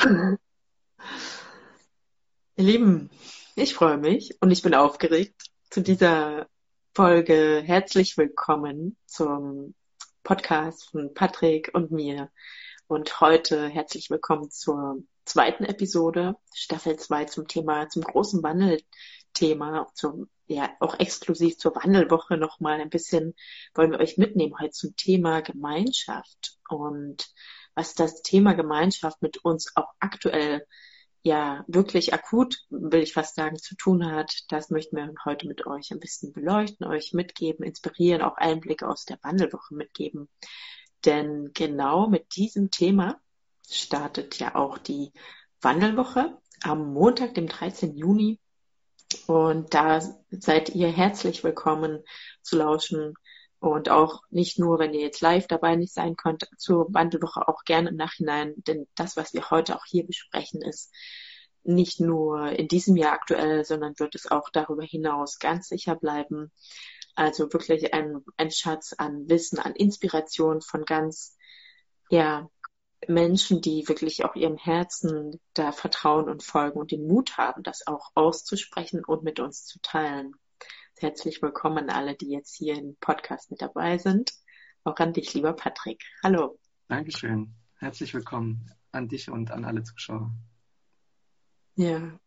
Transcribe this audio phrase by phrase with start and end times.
[2.56, 3.10] Ihr Lieben,
[3.54, 6.46] ich freue mich und ich bin aufgeregt zu dieser
[6.94, 7.62] Folge.
[7.62, 9.74] Herzlich willkommen zum
[10.22, 12.30] Podcast von Patrick und mir.
[12.86, 20.30] Und heute herzlich willkommen zur zweiten Episode, Staffel 2 zum Thema, zum großen Wandelthema, zum,
[20.46, 23.34] ja, auch exklusiv zur Wandelwoche nochmal ein bisschen
[23.74, 27.30] wollen wir euch mitnehmen heute zum Thema Gemeinschaft und
[27.80, 30.66] was das Thema Gemeinschaft mit uns auch aktuell
[31.22, 34.30] ja wirklich akut, will ich fast sagen, zu tun hat.
[34.48, 39.06] Das möchten wir heute mit euch ein bisschen beleuchten, euch mitgeben, inspirieren, auch Einblicke aus
[39.06, 40.28] der Wandelwoche mitgeben.
[41.06, 43.18] Denn genau mit diesem Thema
[43.66, 45.12] startet ja auch die
[45.62, 47.96] Wandelwoche am Montag, dem 13.
[47.96, 48.40] Juni.
[49.26, 52.04] Und da seid ihr herzlich willkommen
[52.42, 53.14] zu lauschen,
[53.60, 57.64] und auch nicht nur, wenn ihr jetzt live dabei nicht sein könnt, zur Wandelwoche auch
[57.64, 60.92] gerne im Nachhinein, denn das, was wir heute auch hier besprechen, ist
[61.62, 66.50] nicht nur in diesem Jahr aktuell, sondern wird es auch darüber hinaus ganz sicher bleiben.
[67.14, 71.36] Also wirklich ein, ein Schatz an Wissen, an Inspiration von ganz,
[72.08, 72.48] ja,
[73.08, 77.86] Menschen, die wirklich auch ihrem Herzen da vertrauen und folgen und den Mut haben, das
[77.86, 80.34] auch auszusprechen und mit uns zu teilen.
[81.00, 84.34] Herzlich willkommen alle, die jetzt hier im Podcast mit dabei sind.
[84.84, 86.04] Auch an dich, lieber Patrick.
[86.22, 86.58] Hallo.
[86.88, 87.54] Dankeschön.
[87.78, 90.30] Herzlich willkommen an dich und an alle Zuschauer.
[91.74, 92.20] Ja,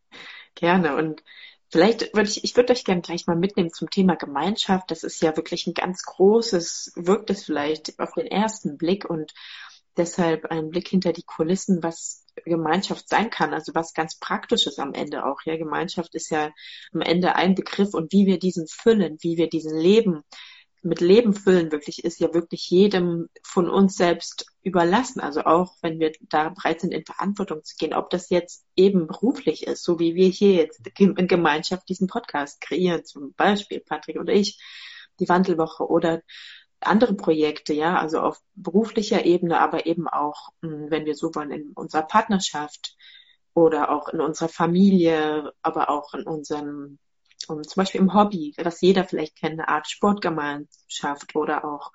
[0.56, 0.96] gerne.
[0.96, 1.24] Und
[1.70, 4.90] vielleicht würde ich, ich würde euch gerne gleich mal mitnehmen zum Thema Gemeinschaft.
[4.90, 9.36] Das ist ja wirklich ein ganz großes, wirkt es vielleicht auf den ersten Blick und
[9.98, 14.94] deshalb ein Blick hinter die Kulissen, was Gemeinschaft sein kann, also was ganz Praktisches am
[14.94, 15.42] Ende auch.
[15.46, 16.52] Ja, Gemeinschaft ist ja
[16.94, 20.24] am Ende ein Begriff und wie wir diesen füllen, wie wir diesen Leben
[20.84, 25.22] mit Leben füllen wirklich ist ja wirklich jedem von uns selbst überlassen.
[25.22, 29.08] Also auch wenn wir da bereit sind, in Verantwortung zu gehen, ob das jetzt eben
[29.08, 34.20] beruflich ist, so wie wir hier jetzt in Gemeinschaft diesen Podcast kreieren, zum Beispiel Patrick
[34.20, 34.60] oder ich,
[35.20, 36.22] die Wandelwoche oder
[36.84, 41.52] andere Projekte, ja, also auf beruflicher Ebene, aber eben auch, hm, wenn wir so wollen,
[41.52, 42.96] in unserer Partnerschaft
[43.54, 47.00] oder auch in unserer Familie, aber auch in unserem,
[47.48, 51.92] um, zum Beispiel im Hobby, was jeder vielleicht kennt, eine Art Sportgemeinschaft oder auch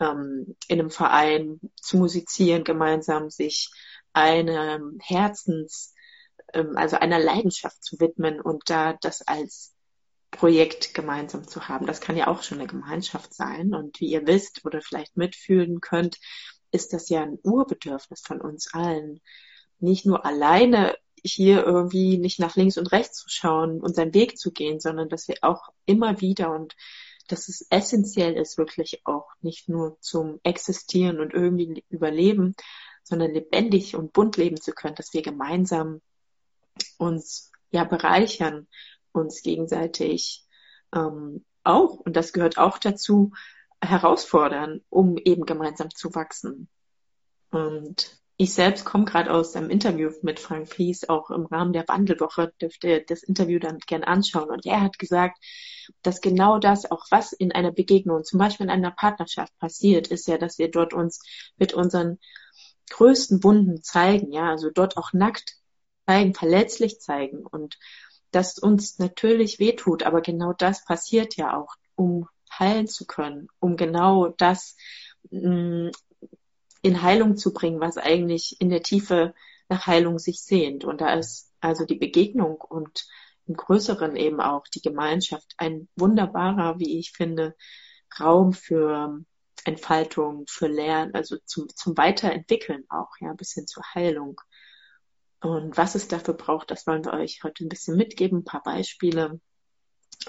[0.00, 3.70] ähm, in einem Verein zu musizieren, gemeinsam sich
[4.12, 5.94] einem Herzens,
[6.52, 9.71] ähm, also einer Leidenschaft zu widmen und da das als
[10.32, 11.86] Projekt gemeinsam zu haben.
[11.86, 13.74] Das kann ja auch schon eine Gemeinschaft sein.
[13.74, 16.18] Und wie ihr wisst oder vielleicht mitfühlen könnt,
[16.72, 19.20] ist das ja ein Urbedürfnis von uns allen.
[19.78, 24.38] Nicht nur alleine hier irgendwie nicht nach links und rechts zu schauen und seinen Weg
[24.38, 26.74] zu gehen, sondern dass wir auch immer wieder und
[27.28, 32.56] dass es essentiell ist, wirklich auch nicht nur zum Existieren und irgendwie überleben,
[33.04, 36.00] sondern lebendig und bunt leben zu können, dass wir gemeinsam
[36.98, 38.66] uns ja bereichern
[39.12, 40.44] uns gegenseitig
[40.94, 43.32] ähm, auch, und das gehört auch dazu,
[43.80, 46.68] herausfordern, um eben gemeinsam zu wachsen.
[47.50, 51.86] Und ich selbst komme gerade aus einem Interview mit Frank Fies, auch im Rahmen der
[51.86, 54.50] Wandelwoche, dürft ihr das Interview dann gern anschauen.
[54.50, 55.38] Und er hat gesagt,
[56.02, 60.26] dass genau das, auch was in einer Begegnung, zum Beispiel in einer Partnerschaft passiert, ist
[60.26, 61.22] ja, dass wir dort uns
[61.56, 62.18] mit unseren
[62.90, 65.56] größten Wunden zeigen, ja, also dort auch nackt
[66.06, 67.78] zeigen, verletzlich zeigen und
[68.32, 72.28] das uns natürlich wehtut, aber genau das passiert ja auch, um
[72.58, 74.76] heilen zu können, um genau das
[75.30, 75.90] mh, mm,
[76.82, 79.34] in Heilung zu bringen, was eigentlich in der Tiefe
[79.68, 80.84] nach Heilung sich sehnt.
[80.84, 83.06] Und da ist also die Begegnung und
[83.46, 87.56] im Größeren eben auch die Gemeinschaft ein wunderbarer, wie ich finde,
[88.18, 89.20] Raum für
[89.64, 94.40] Entfaltung, für Lernen, also zum, zum Weiterentwickeln auch, ja, bis hin zur Heilung.
[95.42, 98.62] Und was es dafür braucht, das wollen wir euch heute ein bisschen mitgeben, ein paar
[98.62, 99.40] Beispiele.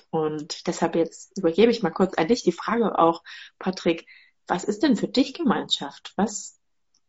[0.10, 3.24] Und deshalb jetzt übergebe ich mal kurz an dich die Frage auch,
[3.60, 4.08] Patrick,
[4.48, 6.14] was ist denn für dich Gemeinschaft?
[6.16, 6.60] Was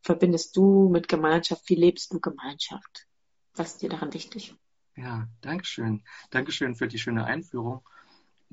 [0.02, 1.68] verbindest du mit Gemeinschaft?
[1.68, 3.06] Wie lebst du Gemeinschaft?
[3.54, 4.54] Was ist dir daran wichtig?
[4.96, 6.04] Ja, Dankeschön.
[6.30, 7.88] Dankeschön für die schöne Einführung.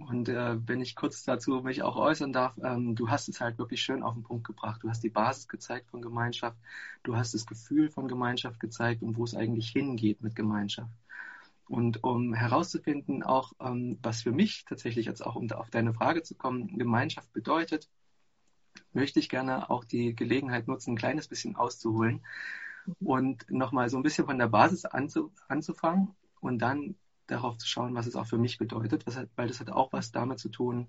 [0.10, 3.58] Und äh, wenn ich kurz dazu mich auch äußern darf, ähm, du hast es halt
[3.58, 4.84] wirklich schön auf den Punkt gebracht.
[4.84, 6.58] Du hast die Basis gezeigt von Gemeinschaft,
[7.04, 10.92] du hast das Gefühl von Gemeinschaft gezeigt und wo es eigentlich hingeht mit Gemeinschaft.
[11.68, 16.24] Und um herauszufinden, auch ähm, was für mich tatsächlich jetzt auch, um auf deine Frage
[16.24, 17.88] zu kommen, Gemeinschaft bedeutet,
[18.94, 22.26] möchte ich gerne auch die Gelegenheit nutzen, ein kleines bisschen auszuholen
[23.00, 26.96] und nochmal so ein bisschen von der Basis anzu, anzufangen und dann
[27.28, 30.12] darauf zu schauen, was es auch für mich bedeutet, hat, weil das hat auch was
[30.12, 30.88] damit zu tun,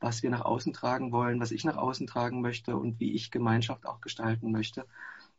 [0.00, 3.30] was wir nach außen tragen wollen, was ich nach außen tragen möchte und wie ich
[3.30, 4.86] Gemeinschaft auch gestalten möchte.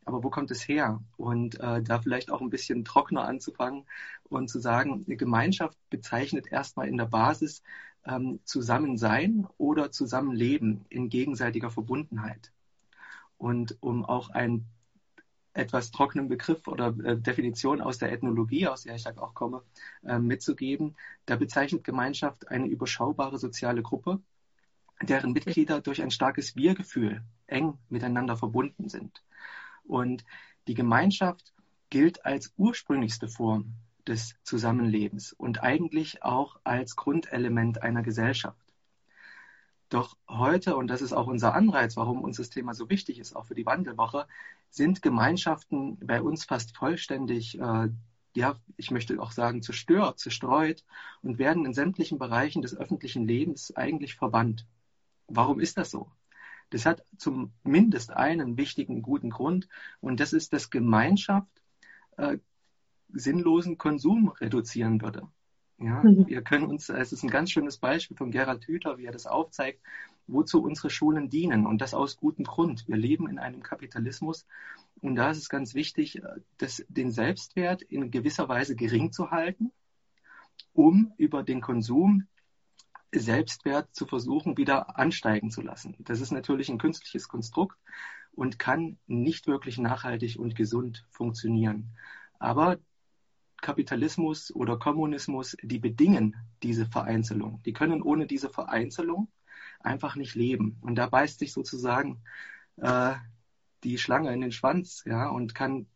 [0.04, 1.00] aber wo kommt es her?
[1.16, 3.86] Und äh, da vielleicht auch ein bisschen trockener anzufangen
[4.24, 7.62] und zu sagen, eine Gemeinschaft bezeichnet erstmal in der Basis
[8.04, 12.52] ähm, Zusammensein oder Zusammenleben in gegenseitiger Verbundenheit.
[13.38, 14.66] Und um auch einen
[15.52, 19.62] etwas trockenen Begriff oder äh, Definition aus der Ethnologie, aus der ich auch komme,
[20.04, 24.20] äh, mitzugeben, da bezeichnet Gemeinschaft eine überschaubare soziale Gruppe,
[25.02, 29.22] deren Mitglieder durch ein starkes Wir-Gefühl eng miteinander verbunden sind.
[29.84, 30.24] Und
[30.68, 31.52] die Gemeinschaft
[31.88, 33.74] gilt als ursprünglichste Form
[34.06, 38.69] des Zusammenlebens und eigentlich auch als Grundelement einer Gesellschaft.
[39.90, 43.34] Doch heute, und das ist auch unser Anreiz, warum uns das Thema so wichtig ist,
[43.34, 44.28] auch für die Wandelwoche,
[44.70, 47.88] sind Gemeinschaften bei uns fast vollständig, äh,
[48.36, 50.84] ja, ich möchte auch sagen, zerstört, zerstreut
[51.22, 54.64] und werden in sämtlichen Bereichen des öffentlichen Lebens eigentlich verbannt.
[55.26, 56.12] Warum ist das so?
[56.70, 59.68] Das hat zumindest einen wichtigen, guten Grund
[60.00, 61.50] und das ist, dass Gemeinschaft
[62.16, 62.38] äh,
[63.08, 65.28] sinnlosen Konsum reduzieren würde.
[65.80, 66.26] Ja, mhm.
[66.26, 69.26] wir können uns, es ist ein ganz schönes Beispiel von Gerald Hüther, wie er das
[69.26, 69.80] aufzeigt,
[70.26, 72.86] wozu unsere Schulen dienen und das aus gutem Grund.
[72.86, 74.46] Wir leben in einem Kapitalismus
[75.00, 76.20] und da ist es ganz wichtig,
[76.58, 79.72] das, den Selbstwert in gewisser Weise gering zu halten,
[80.74, 82.26] um über den Konsum
[83.12, 85.96] Selbstwert zu versuchen, wieder ansteigen zu lassen.
[86.00, 87.76] Das ist natürlich ein künstliches Konstrukt
[88.32, 91.96] und kann nicht wirklich nachhaltig und gesund funktionieren.
[92.38, 92.78] Aber
[93.60, 97.62] Kapitalismus oder Kommunismus, die bedingen diese Vereinzelung.
[97.64, 99.28] Die können ohne diese Vereinzelung
[99.80, 100.78] einfach nicht leben.
[100.80, 102.22] Und da beißt sich sozusagen
[102.76, 103.14] äh,
[103.84, 105.86] die Schlange in den Schwanz, ja, und kann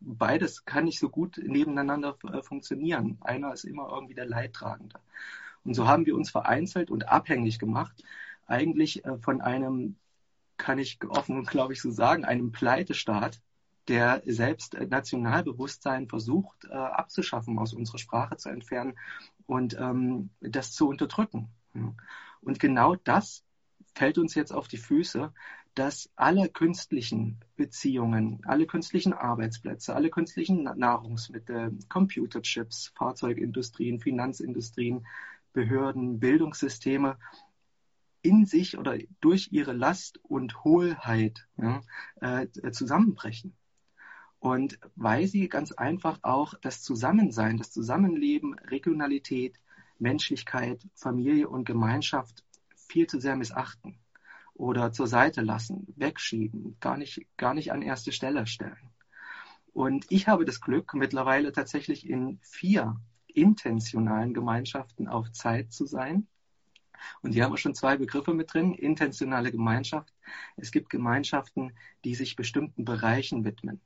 [0.00, 3.18] beides kann nicht so gut nebeneinander äh, funktionieren.
[3.20, 5.00] Einer ist immer irgendwie der Leidtragende.
[5.64, 8.02] Und so haben wir uns vereinzelt und abhängig gemacht,
[8.46, 9.96] eigentlich äh, von einem,
[10.56, 13.40] kann ich offen, glaube ich, so sagen, einem Pleitestaat,
[13.88, 18.98] der selbst Nationalbewusstsein versucht äh, abzuschaffen, aus unserer Sprache zu entfernen
[19.46, 21.48] und ähm, das zu unterdrücken.
[22.40, 23.44] Und genau das
[23.94, 25.32] fällt uns jetzt auf die Füße,
[25.74, 35.06] dass alle künstlichen Beziehungen, alle künstlichen Arbeitsplätze, alle künstlichen Nahrungsmittel, Computerchips, Fahrzeugindustrien, Finanzindustrien,
[35.52, 37.16] Behörden, Bildungssysteme
[38.22, 41.80] in sich oder durch ihre Last und Hohlheit ja,
[42.20, 43.54] äh, zusammenbrechen.
[44.40, 49.58] Und weil sie ganz einfach auch das Zusammensein, das Zusammenleben, Regionalität,
[49.98, 52.44] Menschlichkeit, Familie und Gemeinschaft
[52.76, 53.98] viel zu sehr missachten
[54.54, 58.90] oder zur Seite lassen, wegschieben, gar nicht, gar nicht an erste Stelle stellen.
[59.72, 62.96] Und ich habe das Glück, mittlerweile tatsächlich in vier
[63.26, 66.26] intentionalen Gemeinschaften auf Zeit zu sein.
[67.22, 68.74] Und hier haben wir schon zwei Begriffe mit drin.
[68.74, 70.12] Intentionale Gemeinschaft.
[70.56, 71.72] Es gibt Gemeinschaften,
[72.04, 73.80] die sich bestimmten Bereichen widmen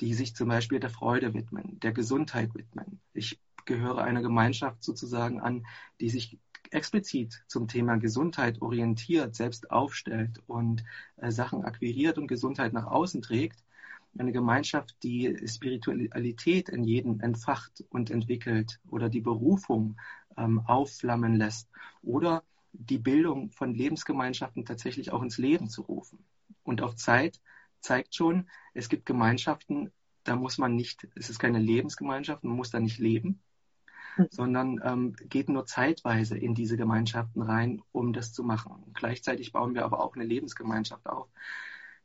[0.00, 3.00] die sich zum Beispiel der Freude widmen, der Gesundheit widmen.
[3.12, 5.66] Ich gehöre einer Gemeinschaft sozusagen an,
[6.00, 6.38] die sich
[6.70, 10.84] explizit zum Thema Gesundheit orientiert, selbst aufstellt und
[11.16, 13.62] äh, Sachen akquiriert und Gesundheit nach außen trägt.
[14.18, 19.96] Eine Gemeinschaft, die Spiritualität in jedem entfacht und entwickelt oder die Berufung
[20.36, 21.68] ähm, aufflammen lässt
[22.02, 22.42] oder
[22.72, 26.24] die Bildung von Lebensgemeinschaften tatsächlich auch ins Leben zu rufen.
[26.62, 27.40] Und auf Zeit
[27.80, 29.92] zeigt schon, es gibt Gemeinschaften,
[30.26, 33.40] da muss man nicht, es ist keine Lebensgemeinschaft, man muss da nicht leben,
[34.16, 34.26] mhm.
[34.30, 38.92] sondern ähm, geht nur zeitweise in diese Gemeinschaften rein, um das zu machen.
[38.94, 41.28] Gleichzeitig bauen wir aber auch eine Lebensgemeinschaft auf.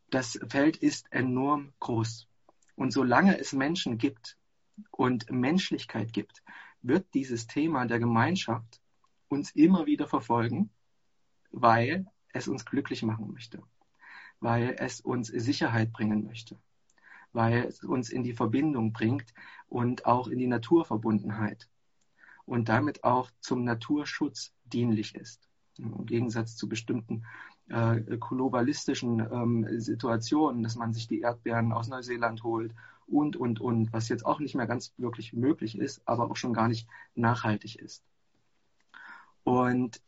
[0.10, 2.28] Das Feld ist enorm groß.
[2.76, 4.38] Und solange es Menschen gibt
[4.92, 6.44] und Menschlichkeit gibt,
[6.82, 8.82] wird dieses Thema der Gemeinschaft
[9.28, 10.70] uns immer wieder verfolgen,
[11.52, 13.62] weil es uns glücklich machen möchte
[14.42, 16.58] weil es uns Sicherheit bringen möchte,
[17.34, 19.34] weil es uns in die Verbindung bringt
[19.68, 21.68] und auch in die Naturverbundenheit
[22.46, 25.48] und damit auch zum Naturschutz dienlich ist.
[25.78, 27.24] Im Gegensatz zu bestimmten
[27.70, 32.74] äh, globalistischen ähm, Situationen, dass man sich die Erdbeeren aus Neuseeland holt
[33.08, 36.54] und, und, und, was jetzt auch nicht mehr ganz wirklich möglich ist, aber auch schon
[36.54, 38.04] gar nicht nachhaltig ist.
[39.44, 40.02] Und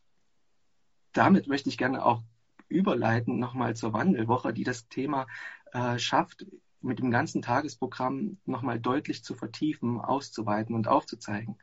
[1.12, 2.22] damit möchte ich gerne auch
[2.68, 5.26] überleiten nochmal zur Wandelwoche, die das Thema
[5.72, 6.46] äh, schafft,
[6.84, 11.56] mit dem ganzen Tagesprogramm nochmal deutlich zu vertiefen, auszuweiten und aufzuzeigen.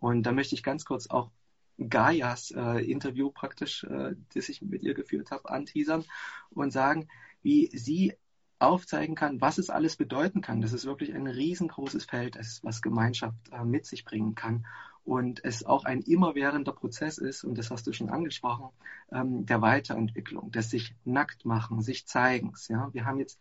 [0.00, 1.30] Und da möchte ich ganz kurz auch
[1.78, 6.04] Gaias äh, Interview praktisch, äh, das ich mit ihr geführt habe, anteasern
[6.50, 7.08] und sagen,
[7.42, 8.14] wie sie
[8.58, 10.60] aufzeigen kann, was es alles bedeuten kann.
[10.60, 14.64] Das ist wirklich ein riesengroßes Feld ist, was Gemeinschaft äh, mit sich bringen kann
[15.04, 18.70] und es auch ein immerwährender Prozess ist, und das hast du schon angesprochen,
[19.10, 22.68] ähm, der Weiterentwicklung, des sich nackt machen, sich zeigens.
[22.68, 22.90] Ja?
[22.92, 23.40] Wir haben jetzt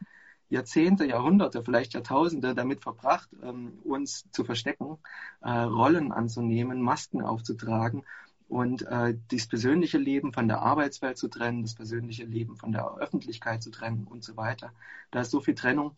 [0.51, 4.97] Jahrzehnte, Jahrhunderte, vielleicht Jahrtausende damit verbracht, ähm, uns zu verstecken,
[5.41, 8.03] äh, Rollen anzunehmen, Masken aufzutragen
[8.49, 12.97] und äh, das persönliche Leben von der Arbeitswelt zu trennen, das persönliche Leben von der
[12.97, 14.73] Öffentlichkeit zu trennen und so weiter.
[15.09, 15.95] Da ist so viel Trennung,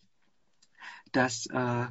[1.10, 1.86] dass, äh,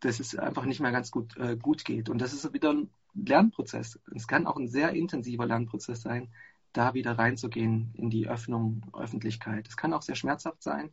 [0.00, 2.10] dass es einfach nicht mehr ganz gut, äh, gut geht.
[2.10, 3.98] Und das ist wieder ein Lernprozess.
[4.14, 6.28] Es kann auch ein sehr intensiver Lernprozess sein,
[6.74, 9.66] da wieder reinzugehen in die Öffnung, Öffentlichkeit.
[9.66, 10.90] Es kann auch sehr schmerzhaft sein,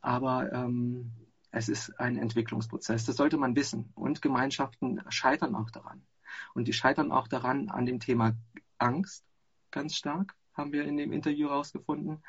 [0.00, 1.12] aber ähm,
[1.50, 3.04] es ist ein Entwicklungsprozess.
[3.04, 3.92] Das sollte man wissen.
[3.94, 6.02] Und Gemeinschaften scheitern auch daran.
[6.54, 8.34] Und die scheitern auch daran an dem Thema
[8.78, 9.24] Angst
[9.70, 12.22] ganz stark, haben wir in dem Interview herausgefunden.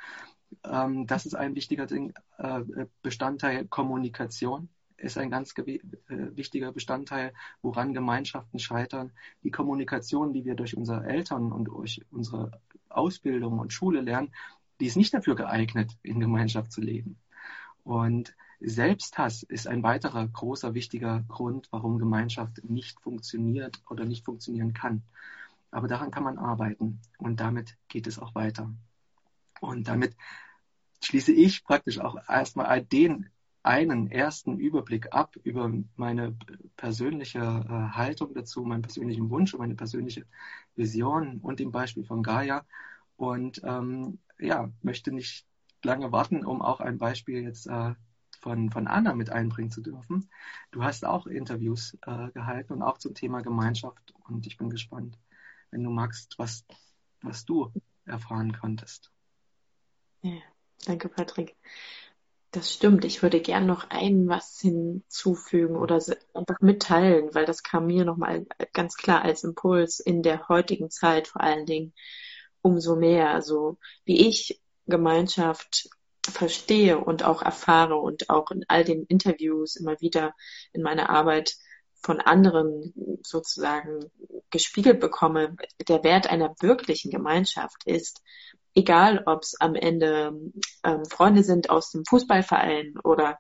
[0.64, 2.62] Ähm, das ist ein wichtiger Ding, äh,
[3.02, 9.12] Bestandteil Kommunikation ist ein ganz äh, wichtiger Bestandteil, woran Gemeinschaften scheitern.
[9.44, 12.52] Die Kommunikation, die wir durch unsere Eltern und durch unsere
[12.90, 14.34] Ausbildung und Schule lernen,
[14.80, 17.20] die ist nicht dafür geeignet, in Gemeinschaft zu leben.
[17.88, 24.74] Und Selbsthass ist ein weiterer großer, wichtiger Grund, warum Gemeinschaft nicht funktioniert oder nicht funktionieren
[24.74, 25.04] kann.
[25.72, 28.74] Aber daran kann man arbeiten und damit geht es auch weiter.
[29.62, 30.18] Und damit
[31.02, 33.30] schließe ich praktisch auch erstmal den
[33.64, 36.36] einen ersten Überblick ab über meine
[36.76, 40.26] persönliche äh, Haltung dazu, meinen persönlichen Wunsch und meine persönliche
[40.76, 42.66] Vision und dem Beispiel von Gaia.
[43.16, 45.48] Und ähm, ja, möchte nicht
[45.84, 47.94] lange warten, um auch ein Beispiel jetzt äh,
[48.40, 50.30] von, von Anna mit einbringen zu dürfen.
[50.72, 55.18] Du hast auch Interviews äh, gehalten und auch zum Thema Gemeinschaft und ich bin gespannt,
[55.72, 56.66] wenn du magst, was,
[57.22, 57.72] was du
[58.06, 59.12] erfahren konntest.
[60.22, 60.42] Ja,
[60.86, 61.56] danke, Patrick.
[62.52, 63.04] Das stimmt.
[63.04, 66.02] Ich würde gern noch ein was hinzufügen oder
[66.34, 71.28] einfach mitteilen, weil das kam mir nochmal ganz klar als Impuls in der heutigen Zeit
[71.28, 71.94] vor allen Dingen
[72.62, 73.32] umso mehr.
[73.32, 75.90] Also wie ich Gemeinschaft
[76.24, 80.34] verstehe und auch erfahre und auch in all den Interviews immer wieder
[80.74, 81.56] in meiner Arbeit
[82.02, 84.12] von anderen sozusagen
[84.50, 85.56] gespiegelt bekomme,
[85.88, 88.22] der Wert einer wirklichen Gemeinschaft ist,
[88.76, 90.34] egal ob es am Ende
[90.84, 93.40] ähm, Freunde sind aus dem Fußballverein oder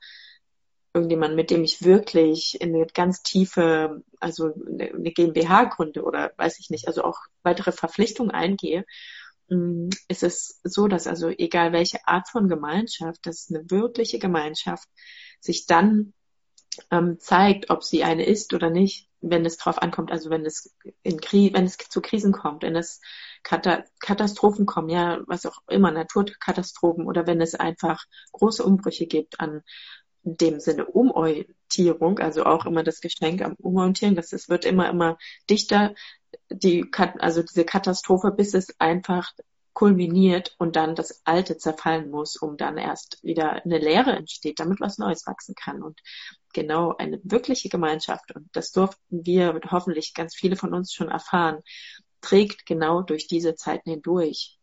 [0.93, 6.59] irgendjemand, mit dem ich wirklich in eine ganz tiefe, also eine GmbH gründe oder weiß
[6.59, 8.83] ich nicht, also auch weitere Verpflichtungen eingehe,
[9.49, 14.87] ist es so, dass also egal welche Art von Gemeinschaft, dass eine wirkliche Gemeinschaft
[15.39, 16.13] sich dann
[16.91, 20.75] ähm, zeigt, ob sie eine ist oder nicht, wenn es drauf ankommt, also wenn es
[21.01, 23.01] in Kri wenn es zu Krisen kommt, wenn es
[23.43, 29.61] Katastrophen kommen, ja, was auch immer, Naturkatastrophen oder wenn es einfach große Umbrüche gibt an
[30.23, 35.17] dem Sinne Umorientierung, also auch immer das Geschenk am Umorientieren, dass es wird immer, immer
[35.49, 35.95] dichter,
[36.49, 39.31] die, also diese Katastrophe, bis es einfach
[39.77, 44.79] kulminiert und dann das Alte zerfallen muss, um dann erst wieder eine Leere entsteht, damit
[44.79, 45.83] was Neues wachsen kann.
[45.83, 46.01] Und
[46.51, 51.61] genau eine wirkliche Gemeinschaft, und das durften wir hoffentlich ganz viele von uns schon erfahren,
[52.21, 54.57] trägt genau durch diese Zeiten hindurch.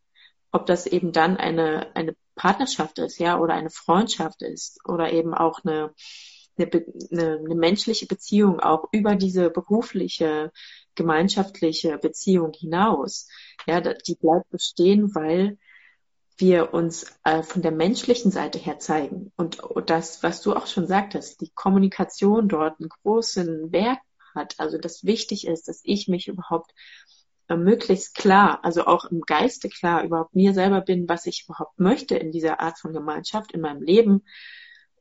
[0.51, 5.33] Ob das eben dann eine, eine Partnerschaft ist, ja, oder eine Freundschaft ist, oder eben
[5.33, 5.95] auch eine,
[6.59, 10.51] eine, eine, eine menschliche Beziehung, auch über diese berufliche,
[10.95, 13.29] gemeinschaftliche Beziehung hinaus.
[13.67, 15.59] Ja, die bleibt bestehen, weil
[16.37, 19.33] wir uns äh, von der menschlichen Seite her zeigen.
[19.37, 24.01] Und, das, was du auch schon sagtest, die Kommunikation dort einen großen Wert
[24.35, 24.55] hat.
[24.59, 26.73] Also, dass wichtig ist, dass ich mich überhaupt
[27.49, 31.79] äh, möglichst klar, also auch im Geiste klar überhaupt mir selber bin, was ich überhaupt
[31.79, 34.25] möchte in dieser Art von Gemeinschaft in meinem Leben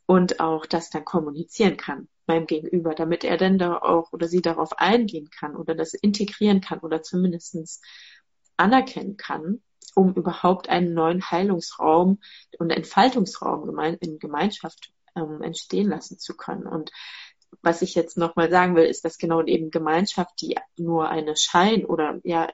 [0.05, 4.41] und auch das dann kommunizieren kann meinem Gegenüber, damit er dann da auch oder sie
[4.41, 7.81] darauf eingehen kann oder das integrieren kann oder zumindestens
[8.57, 9.61] anerkennen kann,
[9.95, 12.19] um überhaupt einen neuen Heilungsraum
[12.59, 16.67] und Entfaltungsraum in Gemeinschaft ähm, entstehen lassen zu können.
[16.67, 16.91] Und
[17.61, 21.85] was ich jetzt nochmal sagen will, ist, dass genau eben Gemeinschaft, die nur eine Schein-
[21.85, 22.49] oder ja,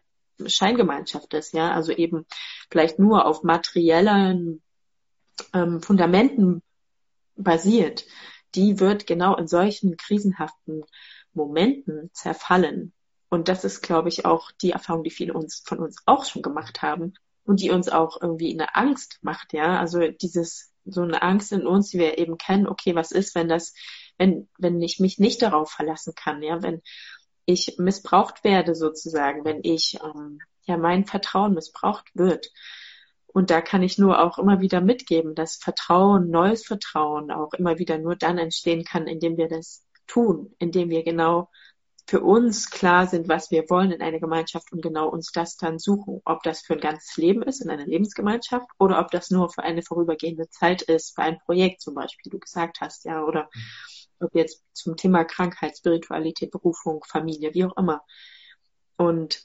[0.45, 2.25] Scheingemeinschaft ist, ja, also eben
[2.69, 4.61] vielleicht nur auf materiellen
[5.53, 6.61] ähm, Fundamenten
[7.35, 8.05] basiert,
[8.55, 10.83] die wird genau in solchen krisenhaften
[11.33, 12.93] Momenten zerfallen.
[13.29, 16.41] Und das ist, glaube ich, auch die Erfahrung, die viele uns, von uns auch schon
[16.41, 17.13] gemacht haben
[17.45, 19.79] und die uns auch irgendwie eine Angst macht, ja.
[19.79, 23.49] Also dieses, so eine Angst in uns, die wir eben kennen, okay, was ist, wenn
[23.49, 23.73] das
[24.19, 26.81] wenn, wenn ich mich nicht darauf verlassen kann, ja, wenn
[27.45, 32.51] ich missbraucht werde sozusagen, wenn ich ähm, ja mein Vertrauen missbraucht wird.
[33.31, 37.77] Und da kann ich nur auch immer wieder mitgeben, dass Vertrauen, neues Vertrauen auch immer
[37.77, 41.49] wieder nur dann entstehen kann, indem wir das tun, indem wir genau
[42.09, 45.77] für uns klar sind, was wir wollen in einer Gemeinschaft und genau uns das dann
[45.77, 49.51] suchen, ob das für ein ganzes Leben ist in einer Lebensgemeinschaft oder ob das nur
[49.51, 53.23] für eine vorübergehende Zeit ist, für ein Projekt zum Beispiel, wie du gesagt hast, ja,
[53.23, 53.47] oder
[54.19, 58.01] ob jetzt zum Thema Krankheit, Spiritualität, Berufung, Familie, wie auch immer.
[58.97, 59.43] Und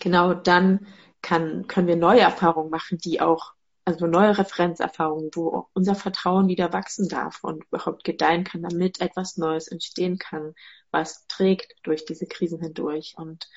[0.00, 0.88] genau dann
[1.26, 3.52] kann, können wir neue Erfahrungen machen, die auch
[3.84, 9.36] also neue Referenzerfahrungen, wo unser Vertrauen wieder wachsen darf und überhaupt gedeihen kann, damit etwas
[9.36, 10.54] Neues entstehen kann,
[10.92, 13.14] was trägt durch diese Krisen hindurch.
[13.16, 13.48] Und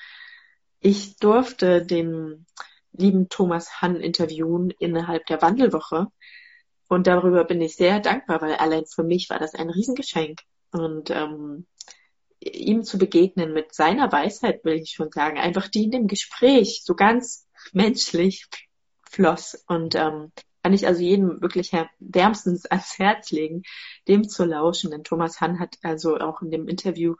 [0.80, 2.44] ich durfte den
[2.90, 6.08] lieben Thomas Hann interviewen innerhalb der Wandelwoche.
[6.88, 10.40] Und darüber bin ich sehr dankbar, weil allein für mich war das ein Riesengeschenk.
[10.72, 11.66] Und ähm,
[12.40, 16.82] ihm zu begegnen mit seiner Weisheit, will ich schon sagen, einfach die in dem Gespräch
[16.84, 18.46] so ganz menschlich
[19.08, 19.62] floss.
[19.66, 23.62] Und ähm, kann ich also jedem wirklich wärmstens ans Herz legen,
[24.08, 24.90] dem zu lauschen.
[24.90, 27.14] Denn Thomas Hann hat also auch in dem Interview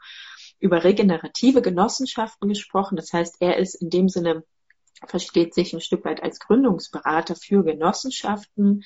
[0.59, 2.95] über regenerative Genossenschaften gesprochen.
[2.95, 4.43] Das heißt, er ist in dem Sinne,
[5.07, 8.83] versteht sich ein Stück weit als Gründungsberater für Genossenschaften,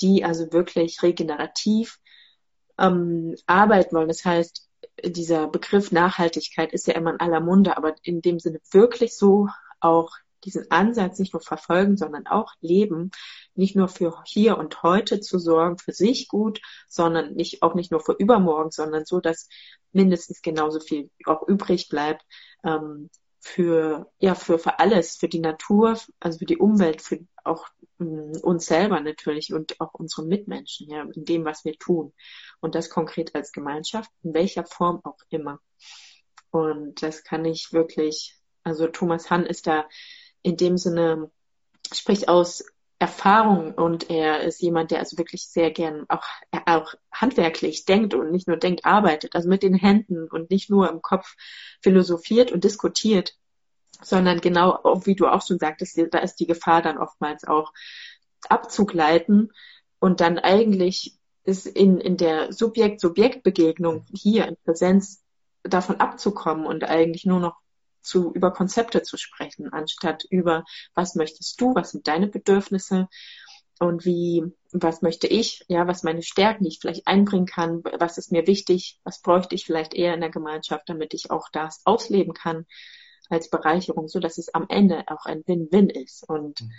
[0.00, 2.00] die also wirklich regenerativ
[2.78, 4.08] ähm, arbeiten wollen.
[4.08, 4.68] Das heißt,
[5.04, 9.48] dieser Begriff Nachhaltigkeit ist ja immer in aller Munde, aber in dem Sinne wirklich so
[9.80, 10.10] auch
[10.44, 13.10] diesen Ansatz nicht nur verfolgen, sondern auch leben,
[13.54, 17.90] nicht nur für hier und heute zu sorgen, für sich gut, sondern nicht, auch nicht
[17.90, 19.48] nur für übermorgen, sondern so, dass
[19.92, 22.24] mindestens genauso viel auch übrig bleibt,
[22.64, 23.10] ähm,
[23.42, 27.66] für, ja, für, für alles, für die Natur, also für die Umwelt, für auch
[28.00, 32.12] ähm, uns selber natürlich und auch unsere Mitmenschen, ja, in dem, was wir tun.
[32.60, 35.60] Und das konkret als Gemeinschaft, in welcher Form auch immer.
[36.50, 39.88] Und das kann ich wirklich, also Thomas Hann ist da
[40.42, 41.30] in dem Sinne
[41.92, 42.64] spricht aus
[42.98, 46.22] Erfahrung und er ist jemand, der also wirklich sehr gern auch,
[46.66, 50.88] auch handwerklich denkt und nicht nur denkt, arbeitet, also mit den Händen und nicht nur
[50.88, 51.34] im Kopf
[51.80, 53.34] philosophiert und diskutiert,
[54.02, 57.72] sondern genau, wie du auch schon sagtest, da ist die Gefahr dann oftmals auch
[58.48, 59.52] abzugleiten
[59.98, 65.24] und dann eigentlich ist in, in der Subjekt-Subjekt-Begegnung hier in Präsenz
[65.64, 67.56] davon abzukommen und eigentlich nur noch
[68.02, 73.08] zu, über Konzepte zu sprechen, anstatt über, was möchtest du, was sind deine Bedürfnisse
[73.80, 78.18] und wie, was möchte ich, ja, was meine Stärken, die ich vielleicht einbringen kann, was
[78.18, 81.80] ist mir wichtig, was bräuchte ich vielleicht eher in der Gemeinschaft, damit ich auch das
[81.84, 82.66] ausleben kann
[83.28, 86.28] als Bereicherung, so dass es am Ende auch ein Win-Win ist.
[86.28, 86.72] Und mhm.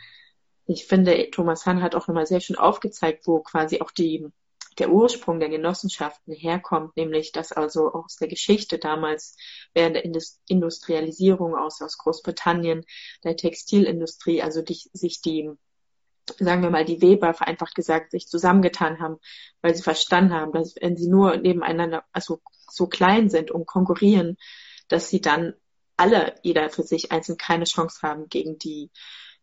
[0.65, 4.27] ich finde, Thomas Hahn hat auch nochmal sehr schön aufgezeigt, wo quasi auch die
[4.75, 9.37] der Ursprung der Genossenschaften herkommt, nämlich dass also aus der Geschichte damals
[9.73, 10.05] während der
[10.47, 12.85] Industrialisierung aus, aus Großbritannien,
[13.23, 15.49] der Textilindustrie, also die, sich die,
[16.39, 19.17] sagen wir mal, die Weber vereinfacht gesagt, sich zusammengetan haben,
[19.61, 24.37] weil sie verstanden haben, dass wenn sie nur nebeneinander, also so klein sind und konkurrieren,
[24.87, 25.53] dass sie dann
[25.97, 28.91] alle, jeder für sich einzeln keine Chance haben gegen die,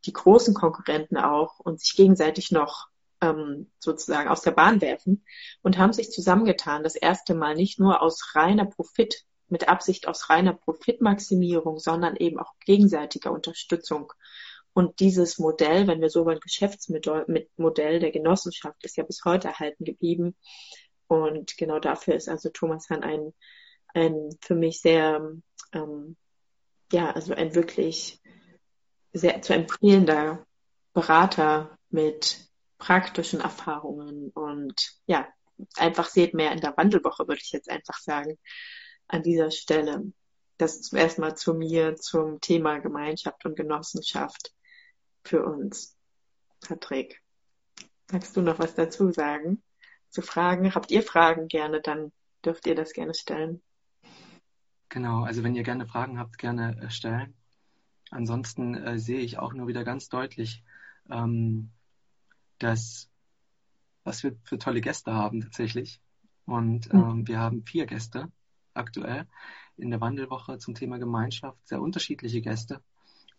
[0.04, 2.89] die großen Konkurrenten auch und sich gegenseitig noch
[3.20, 5.24] ähm, sozusagen aus der Bahn werfen
[5.62, 10.30] und haben sich zusammengetan, das erste Mal nicht nur aus reiner Profit, mit Absicht aus
[10.30, 14.12] reiner Profitmaximierung, sondern eben auch gegenseitiger Unterstützung.
[14.72, 19.84] Und dieses Modell, wenn wir so wollen, Geschäftsmodell der Genossenschaft ist ja bis heute erhalten
[19.84, 20.36] geblieben.
[21.08, 23.34] Und genau dafür ist also Thomas Hahn ein,
[23.88, 25.32] ein für mich sehr,
[25.72, 26.16] ähm,
[26.92, 28.20] ja, also ein wirklich
[29.12, 30.46] sehr zu empfehlender
[30.92, 32.49] Berater mit
[32.80, 35.28] praktischen Erfahrungen und ja,
[35.76, 38.38] einfach seht mehr in der Wandelwoche, würde ich jetzt einfach sagen,
[39.06, 40.12] an dieser Stelle.
[40.56, 44.52] Das zum ersten Mal zu mir zum Thema Gemeinschaft und Genossenschaft
[45.24, 45.96] für uns.
[46.60, 47.22] Patrick,
[48.10, 49.62] magst du noch was dazu sagen?
[50.10, 50.74] Zu Fragen?
[50.74, 52.12] Habt ihr Fragen gerne, dann
[52.44, 53.62] dürft ihr das gerne stellen.
[54.88, 57.34] Genau, also wenn ihr gerne Fragen habt, gerne äh, stellen.
[58.10, 60.64] Ansonsten äh, sehe ich auch nur wieder ganz deutlich,
[61.10, 61.70] ähm,
[62.60, 63.10] dass
[64.04, 66.00] was wir für tolle Gäste haben tatsächlich.
[66.46, 67.00] Und mhm.
[67.00, 68.30] ähm, wir haben vier Gäste
[68.74, 69.26] aktuell
[69.76, 72.82] in der Wandelwoche zum Thema Gemeinschaft, sehr unterschiedliche Gäste,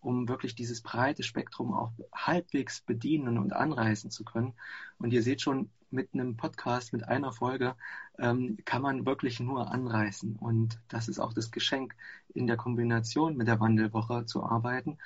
[0.00, 4.54] um wirklich dieses breite Spektrum auch halbwegs bedienen und anreißen zu können.
[4.98, 7.76] Und ihr seht schon, mit einem Podcast, mit einer Folge,
[8.18, 10.36] ähm, kann man wirklich nur anreißen.
[10.36, 11.94] Und das ist auch das Geschenk,
[12.32, 14.96] in der Kombination mit der Wandelwoche zu arbeiten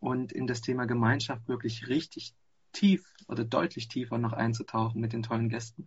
[0.00, 2.34] und in das Thema Gemeinschaft wirklich richtig
[2.72, 5.86] tief oder deutlich tiefer noch einzutauchen mit den tollen Gästen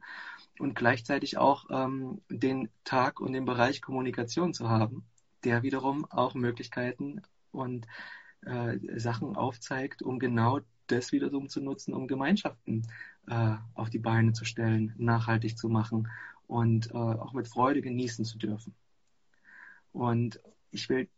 [0.60, 5.06] und gleichzeitig auch ähm, den Tag und den Bereich Kommunikation zu haben,
[5.43, 7.21] der wiederum auch Möglichkeiten
[7.52, 7.88] und
[8.45, 12.88] äh, Sachen aufzeigt, um genau das wiederum zu nutzen, um Gemeinschaften
[13.28, 16.10] äh, auf die Beine zu stellen, nachhaltig zu machen
[16.48, 18.76] und äh, auch mit Freude genießen zu dürfen.
[19.91, 20.39] Und
[20.71, 21.10] ich will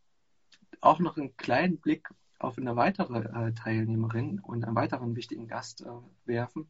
[0.82, 5.82] auch noch einen kleinen Blick auf eine weitere äh, Teilnehmerin und einen weiteren wichtigen Gast
[5.82, 5.89] äh,
[6.26, 6.69] werfen.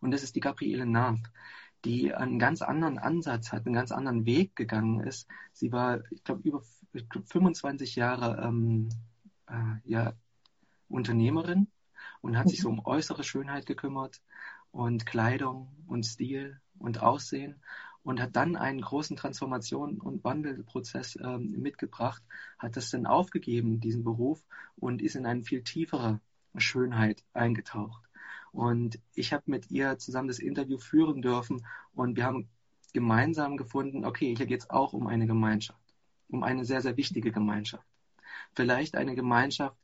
[0.00, 1.20] Und das ist die Gabriele Nath,
[1.84, 5.28] die einen ganz anderen Ansatz hat, einen ganz anderen Weg gegangen ist.
[5.52, 8.88] Sie war, ich glaube, über ich glaub, 25 Jahre ähm,
[9.48, 10.14] äh, ja,
[10.88, 11.68] Unternehmerin
[12.20, 14.20] und hat sich so um äußere Schönheit gekümmert
[14.70, 17.62] und Kleidung und Stil und Aussehen
[18.02, 22.22] und hat dann einen großen Transformation- und Wandelprozess ähm, mitgebracht,
[22.58, 24.42] hat das dann aufgegeben, diesen Beruf,
[24.76, 26.20] und ist in eine viel tiefere
[26.56, 28.02] Schönheit eingetaucht.
[28.52, 32.48] Und ich habe mit ihr zusammen das Interview führen dürfen und wir haben
[32.94, 35.94] gemeinsam gefunden, okay, hier geht es auch um eine Gemeinschaft,
[36.28, 37.86] um eine sehr, sehr wichtige Gemeinschaft.
[38.54, 39.76] Vielleicht eine Gemeinschaft,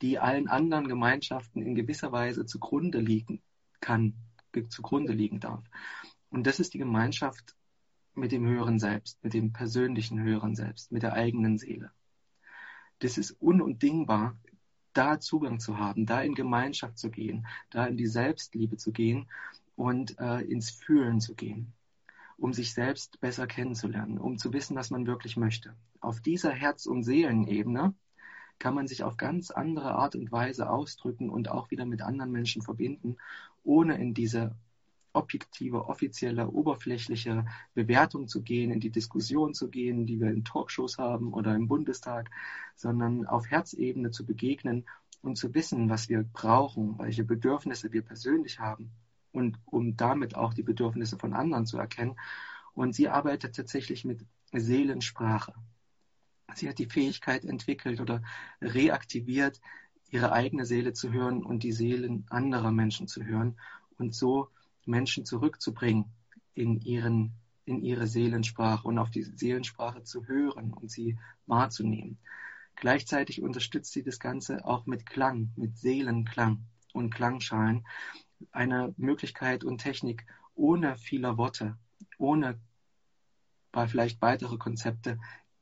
[0.00, 3.42] die allen anderen Gemeinschaften in gewisser Weise zugrunde liegen
[3.80, 4.14] kann,
[4.68, 5.64] zugrunde liegen darf.
[6.30, 7.54] Und das ist die Gemeinschaft
[8.14, 11.90] mit dem höheren Selbst, mit dem persönlichen höheren Selbst, mit der eigenen Seele.
[12.98, 14.36] Das ist unundingbar,
[14.92, 19.28] da Zugang zu haben, da in Gemeinschaft zu gehen, da in die Selbstliebe zu gehen
[19.76, 21.72] und äh, ins Fühlen zu gehen,
[22.36, 25.74] um sich selbst besser kennenzulernen, um zu wissen, was man wirklich möchte.
[26.00, 27.94] Auf dieser Herz- und Seelenebene
[28.58, 32.30] kann man sich auf ganz andere Art und Weise ausdrücken und auch wieder mit anderen
[32.30, 33.16] Menschen verbinden,
[33.64, 34.54] ohne in diese
[35.12, 37.44] objektive, offizielle, oberflächliche
[37.74, 41.68] Bewertung zu gehen, in die Diskussion zu gehen, die wir in Talkshows haben oder im
[41.68, 42.30] Bundestag,
[42.76, 44.86] sondern auf Herzebene zu begegnen
[45.20, 48.90] und zu wissen, was wir brauchen, welche Bedürfnisse wir persönlich haben
[49.32, 52.16] und um damit auch die Bedürfnisse von anderen zu erkennen.
[52.74, 55.54] Und sie arbeitet tatsächlich mit Seelensprache.
[56.54, 58.22] Sie hat die Fähigkeit entwickelt oder
[58.60, 59.60] reaktiviert,
[60.10, 63.58] ihre eigene Seele zu hören und die Seelen anderer Menschen zu hören
[63.96, 64.50] und so
[64.86, 66.06] Menschen zurückzubringen
[66.54, 67.32] in, ihren,
[67.64, 72.18] in ihre Seelensprache und auf die Seelensprache zu hören und sie wahrzunehmen.
[72.76, 77.86] Gleichzeitig unterstützt sie das Ganze auch mit Klang, mit Seelenklang und Klangschalen.
[78.50, 81.76] Eine Möglichkeit und Technik ohne vieler Worte,
[82.18, 82.58] ohne
[83.86, 85.18] vielleicht weitere Konzepte,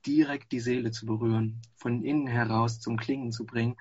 [0.06, 3.76] direkt die Seele zu berühren, von innen heraus zum Klingen zu bringen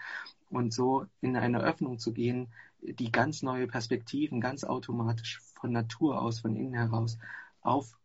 [0.49, 6.21] und so in eine Öffnung zu gehen, die ganz neue Perspektiven ganz automatisch von Natur
[6.21, 7.17] aus, von innen heraus
[7.61, 7.97] auf,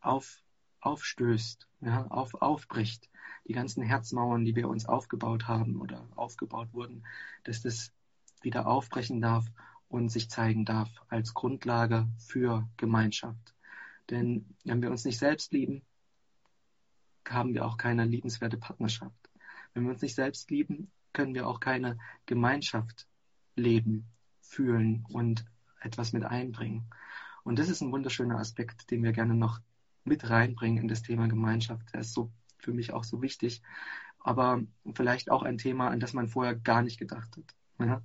[0.00, 0.42] auf,
[0.80, 3.08] aufstößt, ja, auf, aufbricht.
[3.48, 7.04] Die ganzen Herzmauern, die wir uns aufgebaut haben oder aufgebaut wurden,
[7.44, 7.92] dass das
[8.42, 9.46] wieder aufbrechen darf
[9.88, 13.54] und sich zeigen darf als Grundlage für Gemeinschaft.
[14.10, 15.82] Denn wenn wir uns nicht selbst lieben,
[17.28, 19.30] haben wir auch keine liebenswerte Partnerschaft.
[19.74, 23.06] Wenn wir uns nicht selbst lieben, können wir auch keine Gemeinschaft
[23.56, 24.06] leben,
[24.40, 25.44] fühlen und
[25.80, 26.84] etwas mit einbringen.
[27.44, 29.60] Und das ist ein wunderschöner Aspekt, den wir gerne noch
[30.04, 31.92] mit reinbringen in das Thema Gemeinschaft.
[31.92, 33.62] Der ist so für mich auch so wichtig,
[34.20, 34.62] aber
[34.94, 37.86] vielleicht auch ein Thema, an das man vorher gar nicht gedacht hat.
[37.86, 38.02] Ja?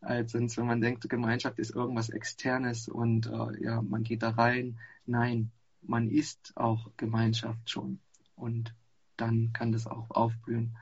[0.00, 4.78] Als wenn man denkt, Gemeinschaft ist irgendwas Externes und äh, ja, man geht da rein.
[5.04, 5.50] Nein,
[5.82, 8.00] man ist auch Gemeinschaft schon.
[8.36, 8.74] Und
[9.16, 10.76] dann kann das auch aufblühen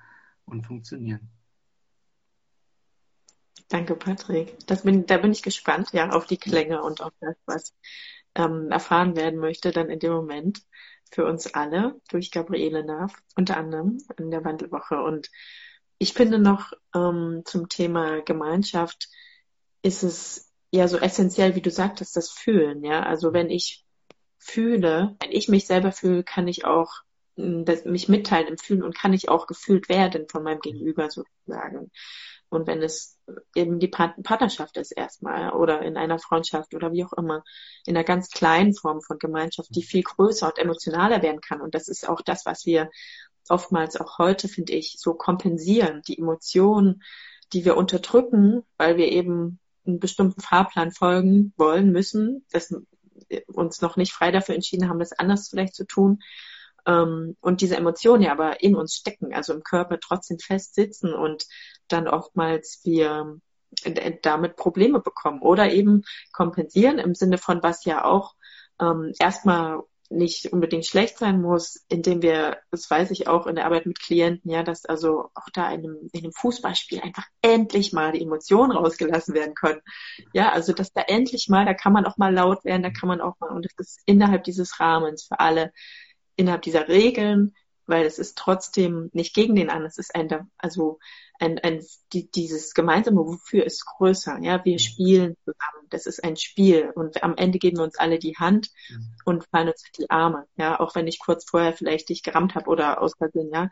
[0.45, 1.31] und funktionieren.
[3.75, 4.57] Danke, Patrick.
[4.69, 7.75] Das bin, da bin ich gespannt, ja, auf die Klänge und auf das, was
[8.37, 10.63] ähm, erfahren werden möchte, dann in dem Moment
[11.11, 15.03] für uns alle durch Gabriele Naff, unter anderem in der Wandelwoche.
[15.03, 15.29] Und
[15.99, 19.09] ich finde noch ähm, zum Thema Gemeinschaft
[19.83, 23.03] ist es ja so essentiell, wie du sagtest, das Fühlen, ja.
[23.03, 23.85] Also wenn ich
[24.39, 26.93] fühle, wenn ich mich selber fühle, kann ich auch
[27.37, 31.11] hm, das, mich mitteilen im Fühlen und kann ich auch gefühlt werden von meinem Gegenüber
[31.11, 31.91] sozusagen.
[32.51, 33.14] Und wenn es
[33.55, 37.43] eben die Partnerschaft ist erstmal oder in einer Freundschaft oder wie auch immer,
[37.87, 41.61] in einer ganz kleinen Form von Gemeinschaft, die viel größer und emotionaler werden kann.
[41.61, 42.91] Und das ist auch das, was wir
[43.49, 46.03] oftmals auch heute, finde ich, so kompensieren.
[46.07, 47.03] Die Emotionen,
[47.53, 52.75] die wir unterdrücken, weil wir eben einen bestimmten Fahrplan folgen wollen, müssen, das
[53.47, 56.21] uns noch nicht frei dafür entschieden haben, das anders vielleicht zu tun.
[56.87, 61.13] Ähm, und diese Emotionen ja aber in uns stecken, also im Körper trotzdem fest sitzen
[61.15, 61.47] und
[61.89, 63.39] dann oftmals wir
[64.23, 68.35] damit Probleme bekommen oder eben kompensieren im Sinne von, was ja auch
[68.81, 73.65] ähm, erstmal nicht unbedingt schlecht sein muss, indem wir, das weiß ich auch in der
[73.65, 77.93] Arbeit mit Klienten, ja, dass also auch da in einem, in einem Fußballspiel einfach endlich
[77.93, 79.81] mal die Emotionen rausgelassen werden können.
[80.33, 83.09] Ja, also dass da endlich mal, da kann man auch mal laut werden, da kann
[83.09, 85.73] man auch mal, und das ist innerhalb dieses Rahmens für alle,
[86.37, 87.55] innerhalb dieser Regeln,
[87.87, 90.99] weil es ist trotzdem nicht gegen den anderen, es ist ein, also
[91.39, 94.39] ein, ein, die, dieses gemeinsame Wofür ist größer.
[94.41, 95.89] Ja, wir spielen zusammen.
[95.91, 96.91] Das ist ein Spiel.
[96.95, 99.15] Und am Ende geben wir uns alle die Hand mhm.
[99.25, 100.47] und fallen uns die Arme.
[100.57, 103.69] Ja, auch wenn ich kurz vorher vielleicht dich gerammt habe oder aus Versehen, ja,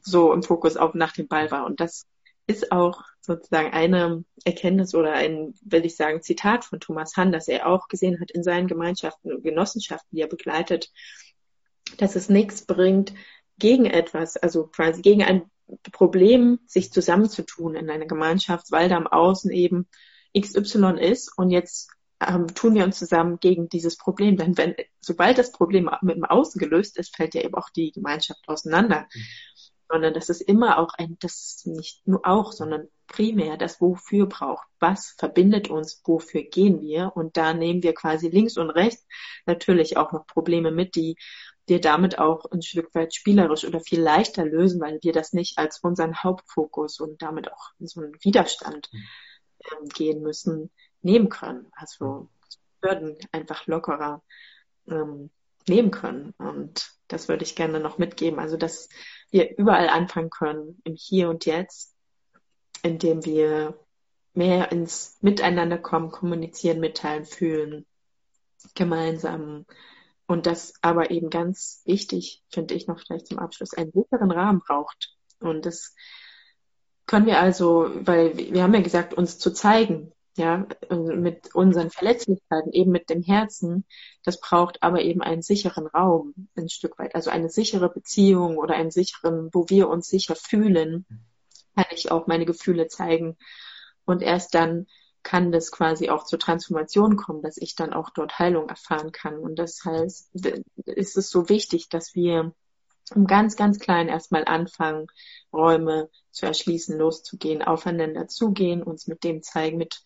[0.00, 1.66] so im Fokus auf nach dem Ball war.
[1.66, 2.06] Und das
[2.46, 7.46] ist auch sozusagen eine Erkenntnis oder ein, will ich sagen, Zitat von Thomas Hahn, dass
[7.46, 10.90] er auch gesehen hat in seinen Gemeinschaften und Genossenschaften, die er begleitet,
[11.96, 13.14] dass es nichts bringt,
[13.58, 15.50] gegen etwas, also quasi gegen ein
[15.92, 19.88] Problem sich zusammenzutun in einer Gemeinschaft, weil da am Außen eben
[20.38, 24.36] XY ist und jetzt ähm, tun wir uns zusammen gegen dieses Problem.
[24.36, 27.92] Denn wenn, sobald das Problem mit dem Außen gelöst ist, fällt ja eben auch die
[27.92, 29.06] Gemeinschaft auseinander.
[29.12, 29.22] Mhm
[29.90, 34.26] sondern das ist immer auch ein, das ist nicht nur auch, sondern primär das Wofür
[34.26, 34.66] braucht.
[34.80, 36.02] Was verbindet uns?
[36.04, 37.12] Wofür gehen wir?
[37.14, 39.06] Und da nehmen wir quasi links und rechts
[39.46, 41.16] natürlich auch noch Probleme mit, die
[41.68, 45.58] wir damit auch ein Stück weit spielerisch oder viel leichter lösen, weil wir das nicht
[45.58, 50.70] als unseren Hauptfokus und damit auch in so einen Widerstand ähm, gehen müssen,
[51.02, 51.70] nehmen können.
[51.72, 52.28] Also
[52.82, 54.22] Hürden einfach lockerer
[54.86, 55.30] ähm,
[55.68, 56.34] nehmen können.
[56.38, 58.38] Und das würde ich gerne noch mitgeben.
[58.38, 58.88] Also, dass
[59.30, 61.94] wir überall anfangen können, im Hier und Jetzt,
[62.82, 63.78] indem wir
[64.34, 67.86] mehr ins Miteinander kommen, kommunizieren, mitteilen, fühlen,
[68.74, 69.66] gemeinsam.
[70.28, 74.60] Und das aber eben ganz wichtig, finde ich noch vielleicht zum Abschluss, einen sicheren Rahmen
[74.60, 75.16] braucht.
[75.40, 75.94] Und das
[77.06, 82.72] können wir also, weil wir haben ja gesagt, uns zu zeigen, ja, mit unseren Verletzlichkeiten,
[82.72, 83.86] eben mit dem Herzen,
[84.22, 88.74] das braucht aber eben einen sicheren Raum, ein Stück weit, also eine sichere Beziehung oder
[88.74, 91.06] einen sicheren, wo wir uns sicher fühlen,
[91.74, 93.38] kann ich auch meine Gefühle zeigen.
[94.04, 94.86] Und erst dann
[95.22, 99.38] kann das quasi auch zur Transformation kommen, dass ich dann auch dort Heilung erfahren kann.
[99.38, 100.30] Und das heißt,
[100.86, 102.52] ist es so wichtig, dass wir
[103.14, 105.06] im ganz, ganz klein erstmal anfangen,
[105.52, 110.02] Räume zu erschließen, loszugehen, aufeinander zugehen, uns mit dem zeigen, mit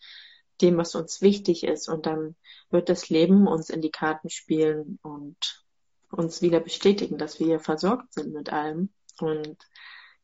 [0.61, 1.89] dem, was uns wichtig ist.
[1.89, 2.35] Und dann
[2.69, 5.63] wird das Leben uns in die Karten spielen und
[6.09, 8.89] uns wieder bestätigen, dass wir versorgt sind mit allem.
[9.19, 9.57] Und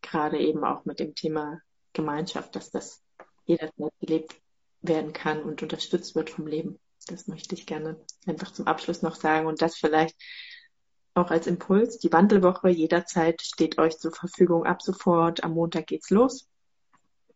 [0.02, 1.62] gerade eben auch mit dem Thema
[1.94, 3.04] Gemeinschaft, dass das
[3.46, 4.36] jederzeit gelebt
[4.82, 6.80] werden kann und unterstützt wird vom Leben.
[7.08, 10.16] Das möchte ich gerne einfach zum Abschluss noch sagen und das vielleicht
[11.14, 11.98] auch als Impuls.
[11.98, 15.44] Die Wandelwoche jederzeit steht euch zur Verfügung ab sofort.
[15.44, 16.48] Am Montag geht's los.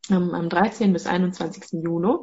[0.10, 0.92] Am 13.
[0.92, 1.82] bis 21.
[1.84, 2.18] Juni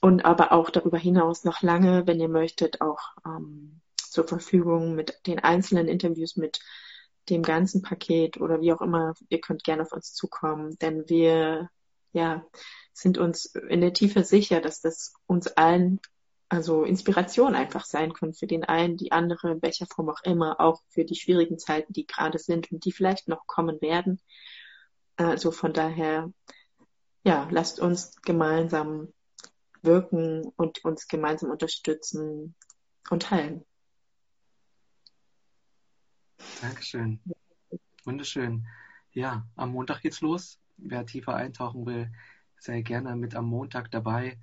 [0.00, 5.26] und aber auch darüber hinaus noch lange, wenn ihr möchtet, auch ähm, zur Verfügung mit
[5.26, 6.60] den einzelnen Interviews, mit
[7.28, 9.14] dem ganzen Paket oder wie auch immer.
[9.28, 11.70] Ihr könnt gerne auf uns zukommen, denn wir
[12.12, 12.44] ja
[12.92, 16.00] sind uns in der Tiefe sicher, dass das uns allen
[16.52, 20.60] also Inspiration einfach sein können für den einen, die andere, in welcher Form auch immer,
[20.60, 24.20] auch für die schwierigen Zeiten, die gerade sind und die vielleicht noch kommen werden.
[25.16, 26.30] Also von daher,
[27.24, 29.14] ja, lasst uns gemeinsam
[29.80, 32.54] wirken und uns gemeinsam unterstützen
[33.08, 33.64] und heilen.
[36.60, 37.18] Dankeschön.
[38.04, 38.66] Wunderschön.
[39.12, 40.61] Ja, am Montag geht's los.
[40.84, 42.10] Wer tiefer eintauchen will,
[42.58, 44.38] sei gerne mit am Montag dabei.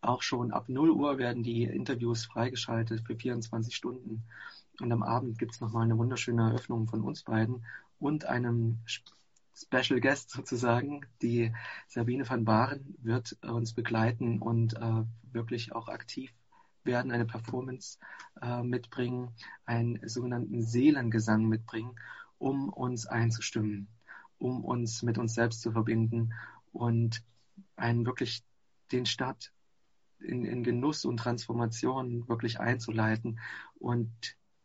[0.00, 4.24] Auch schon ab 0 Uhr werden die Interviews freigeschaltet für 24 Stunden.
[4.80, 7.64] Und am Abend gibt es nochmal eine wunderschöne Eröffnung von uns beiden
[7.98, 8.80] und einem
[9.54, 11.06] Special Guest sozusagen.
[11.20, 11.52] Die
[11.88, 16.32] Sabine van Baren wird uns begleiten und äh, wirklich auch aktiv
[16.84, 17.98] werden, eine Performance
[18.40, 19.30] äh, mitbringen,
[19.66, 21.94] einen sogenannten Seelengesang mitbringen,
[22.38, 23.88] um uns einzustimmen,
[24.42, 26.34] um uns mit uns selbst zu verbinden
[26.72, 27.22] und
[27.76, 28.42] einen wirklich
[28.90, 29.52] den Start
[30.18, 33.38] in, in Genuss und Transformation wirklich einzuleiten
[33.78, 34.10] und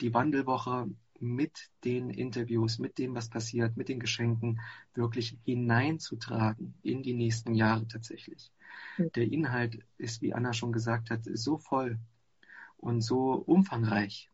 [0.01, 4.59] die Wandelwoche mit den Interviews, mit dem, was passiert, mit den Geschenken
[4.93, 8.51] wirklich hineinzutragen in die nächsten Jahre tatsächlich.
[8.97, 9.11] Mhm.
[9.13, 11.99] Der Inhalt ist, wie Anna schon gesagt hat, so voll
[12.77, 14.29] und so umfangreich,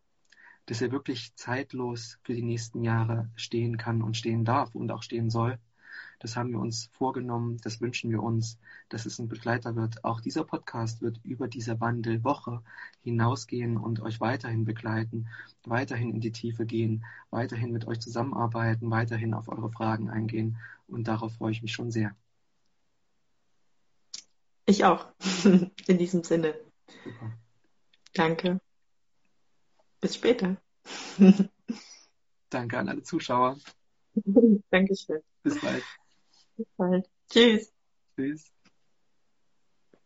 [0.65, 5.03] dass er wirklich zeitlos für die nächsten Jahre stehen kann und stehen darf und auch
[5.03, 5.59] stehen soll.
[6.19, 10.05] Das haben wir uns vorgenommen, das wünschen wir uns, dass es ein Begleiter wird.
[10.05, 12.63] Auch dieser Podcast wird über diese Wandelwoche
[13.01, 15.27] hinausgehen und euch weiterhin begleiten,
[15.65, 20.57] weiterhin in die Tiefe gehen, weiterhin mit euch zusammenarbeiten, weiterhin auf eure Fragen eingehen.
[20.87, 22.15] Und darauf freue ich mich schon sehr.
[24.65, 25.07] Ich auch,
[25.87, 26.55] in diesem Sinne.
[27.03, 27.33] Super.
[28.13, 28.61] Danke.
[30.03, 30.57] Bis später.
[32.49, 33.57] Danke an alle Zuschauer.
[34.69, 35.21] Dankeschön.
[35.43, 35.81] Bis bald.
[36.57, 37.09] Bis bald.
[37.31, 37.71] Tschüss.
[38.17, 38.51] Tschüss.